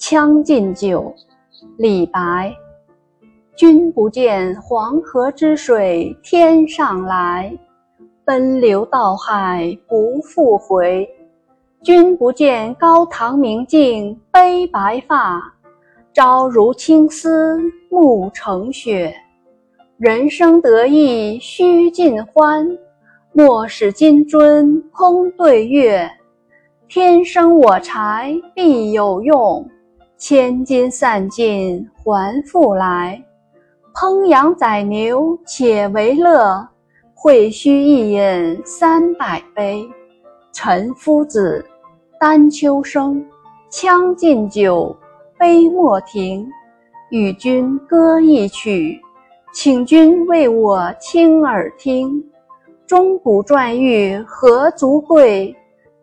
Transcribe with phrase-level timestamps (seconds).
[0.00, 1.14] 将进酒》
[1.76, 2.50] 李白。
[3.54, 7.54] 君不见黄河之水天上来，
[8.24, 11.06] 奔流到海不复回。
[11.82, 15.38] 君不见高堂明镜悲白发，
[16.14, 17.58] 朝如青丝
[17.90, 19.14] 暮成雪。
[19.98, 22.66] 人生得意须尽欢，
[23.32, 26.10] 莫使金樽空对月。
[26.88, 29.68] 天生我材必有用，
[30.20, 33.20] 千金散尽还复来。
[33.94, 36.68] 烹羊宰牛且为乐，
[37.14, 39.88] 会须一饮三百杯。
[40.52, 41.64] 岑夫子。
[42.20, 43.24] 丹丘生，
[43.70, 44.94] 将进酒，
[45.38, 46.46] 杯莫停。
[47.08, 49.00] 与君歌一曲，
[49.54, 52.22] 请君为我倾耳听。
[52.86, 55.56] 钟鼓馔玉何足贵？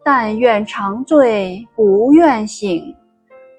[0.04, 2.96] 但愿长醉不愿醒。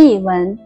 [0.00, 0.56] 译文：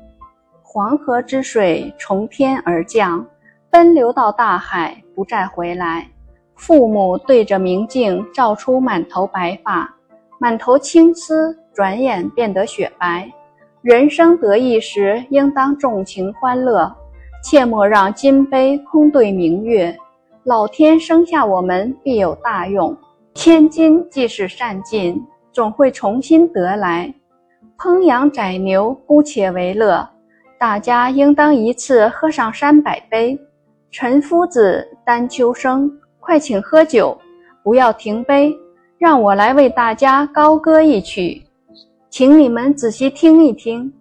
[0.63, 3.27] 黄河之水从天而降，
[3.71, 6.07] 奔流到大海，不再回来。
[6.55, 9.91] 父母对着明镜照出满头白发，
[10.39, 13.27] 满头青丝，转眼变得雪白。
[13.81, 16.95] 人生得意时，应当纵情欢乐，
[17.43, 19.97] 切莫让金杯空对明月。
[20.45, 22.95] 老天生下我们必有大用，
[23.33, 27.15] 千金即使散尽，总会重新得来。
[27.79, 30.09] 烹羊宰牛姑且为乐，
[30.59, 33.39] 大家应当一次喝上三百杯。
[33.91, 35.91] 陈夫子，丹丘生。
[36.21, 37.19] 快请喝酒，
[37.65, 38.57] 不要停杯，
[38.97, 41.43] 让我来为大家高歌一曲，
[42.09, 43.93] 请你们仔细听一听。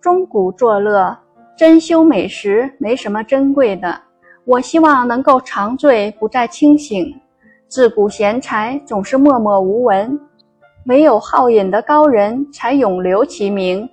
[0.00, 1.18] 钟鼓作乐，
[1.56, 4.00] 珍馐美食没什么珍贵的，
[4.44, 7.12] 我希望能够长醉不再清醒。
[7.66, 10.16] 自古贤才总是默默无闻，
[10.86, 13.88] 唯有好饮的高人才永留其名。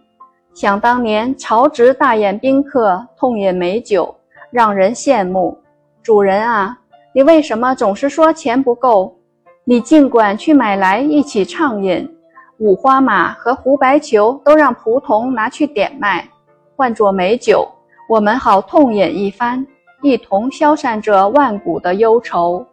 [0.53, 4.13] 想当年，曹植大宴宾客，痛饮美酒，
[4.50, 5.57] 让人羡慕。
[6.03, 6.78] 主人啊！
[7.13, 9.16] 你为什么总是说钱不够？
[9.63, 12.09] 你尽管去买来一起畅饮。
[12.57, 16.28] 五花马和胡白裘都让仆童拿去点卖，
[16.75, 17.66] 换作美酒，
[18.09, 19.66] 我们好痛饮一番，
[20.01, 22.66] 一同消散这万古的忧愁。